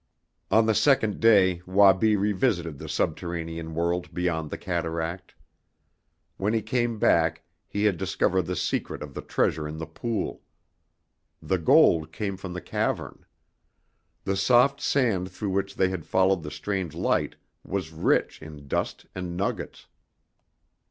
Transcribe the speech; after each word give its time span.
On 0.49 0.65
the 0.65 0.73
second 0.73 1.19
day 1.19 1.61
Wabi 1.67 2.15
revisited 2.15 2.79
the 2.79 2.89
subterranean 2.89 3.75
world 3.75 4.11
beyond 4.15 4.49
the 4.49 4.57
cataract. 4.57 5.35
When 6.37 6.53
he 6.53 6.63
came 6.63 6.97
back 6.97 7.43
he 7.67 7.83
had 7.83 7.97
discovered 7.97 8.47
the 8.47 8.55
secret 8.55 9.03
of 9.03 9.13
the 9.13 9.21
treasure 9.21 9.67
in 9.67 9.77
the 9.77 9.85
pool. 9.85 10.41
The 11.39 11.59
gold 11.59 12.11
came 12.11 12.35
from 12.35 12.53
the 12.53 12.61
cavern. 12.61 13.27
The 14.23 14.35
soft 14.37 14.81
sand 14.81 15.29
through 15.29 15.51
which 15.51 15.75
they 15.75 15.89
had 15.89 16.07
followed 16.07 16.41
the 16.41 16.49
strange 16.49 16.95
light 16.95 17.35
was 17.63 17.91
rich 17.93 18.41
in 18.41 18.67
dust 18.67 19.05
and 19.13 19.37
nuggets. 19.37 19.85